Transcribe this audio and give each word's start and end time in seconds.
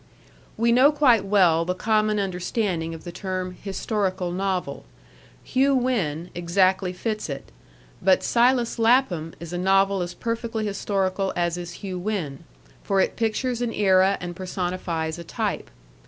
We 0.57 0.71
know 0.71 0.91
quite 0.91 1.25
well 1.25 1.63
the 1.63 1.75
common 1.75 2.19
understanding 2.19 2.95
of 2.95 3.03
the 3.03 3.11
term 3.11 3.55
"historical 3.61 4.31
novel." 4.31 4.83
HUGH 5.45 5.73
WYNNE 5.75 6.31
exactly 6.33 6.91
fits 6.91 7.29
it. 7.29 7.51
But 8.01 8.23
SILAS 8.23 8.79
LAPHAM 8.79 9.35
is 9.39 9.53
a 9.53 9.59
novel 9.59 10.01
as 10.01 10.15
perfectly 10.15 10.65
historical 10.65 11.31
as 11.35 11.55
is 11.55 11.71
Hugh 11.85 11.99
Wynne, 11.99 12.45
for 12.83 12.99
it 12.99 13.15
pictures 13.15 13.61
an 13.61 13.73
era 13.73 14.17
and 14.19 14.35
personifies 14.35 15.19
a 15.19 15.23
type. 15.23 15.69